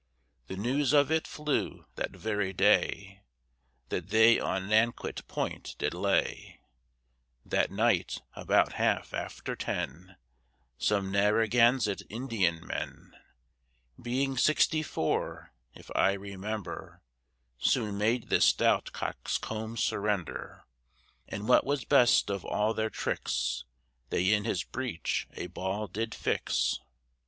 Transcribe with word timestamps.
The 0.47 0.57
news 0.57 0.93
of 0.93 1.11
it 1.11 1.27
flew, 1.27 1.85
that 1.93 2.09
very 2.09 2.53
day, 2.53 3.21
That 3.89 4.09
they 4.09 4.39
on 4.39 4.67
Nanquit 4.67 5.27
Point 5.27 5.75
did 5.77 5.93
lay, 5.93 6.59
That 7.45 7.69
night, 7.69 8.19
about 8.33 8.73
half 8.73 9.13
after 9.13 9.55
ten, 9.55 10.15
Some 10.79 11.11
Narragansett 11.11 12.01
Indian 12.09 12.65
men 12.65 13.13
Being 14.01 14.39
sixty 14.39 14.81
four, 14.81 15.53
if 15.75 15.91
I 15.95 16.13
remember, 16.13 17.03
Soon 17.59 17.95
made 17.99 18.29
this 18.29 18.45
stout 18.45 18.91
coxcomb 18.93 19.77
surrender: 19.77 20.63
And 21.27 21.47
what 21.47 21.63
was 21.63 21.85
best 21.85 22.31
of 22.31 22.43
all 22.43 22.73
their 22.73 22.89
tricks, 22.89 23.65
They 24.09 24.33
in 24.33 24.45
his 24.45 24.63
breech 24.63 25.27
a 25.33 25.45
ball 25.45 25.85
did 25.85 26.15
fix. 26.15 26.79